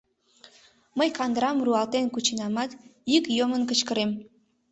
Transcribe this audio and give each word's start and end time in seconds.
Мый 0.97 1.09
кандырам 1.17 1.57
руалтен 1.65 2.05
кученамат, 2.13 2.71
йӱк 3.11 3.25
йомын 3.37 3.63
кычкырем: 3.69 4.11